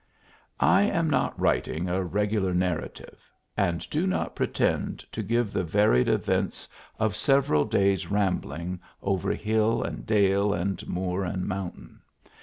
I 0.59 0.81
am 0.81 1.11
not 1.11 1.39
writing 1.39 1.87
a 1.87 2.03
regular 2.03 2.55
narrair, 2.55 3.01
e, 3.11 3.15
and 3.55 3.87
do 3.91 4.07
not 4.07 4.35
pretend 4.35 5.05
to 5.11 5.21
give 5.21 5.53
the 5.53 5.63
varied 5.63 6.09
events 6.09 6.67
of 6.97 7.15
several 7.15 7.65
days 7.65 8.09
rambling 8.09 8.79
over 9.03 9.31
hill 9.33 9.83
and 9.83 10.03
dale, 10.03 10.55
and 10.55 10.83
moor 10.87 11.23
and 11.23 11.45
moun 11.45 11.73
tain. 11.73 11.99